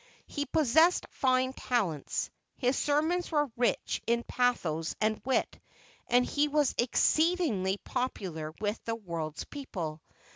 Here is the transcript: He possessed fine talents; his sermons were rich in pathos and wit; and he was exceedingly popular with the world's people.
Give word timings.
He 0.25 0.47
possessed 0.47 1.05
fine 1.11 1.53
talents; 1.53 2.31
his 2.57 2.75
sermons 2.75 3.31
were 3.31 3.51
rich 3.55 4.01
in 4.07 4.23
pathos 4.27 4.95
and 4.99 5.21
wit; 5.25 5.59
and 6.07 6.25
he 6.25 6.47
was 6.47 6.73
exceedingly 6.79 7.77
popular 7.77 8.51
with 8.59 8.83
the 8.83 8.95
world's 8.95 9.43
people. 9.45 10.01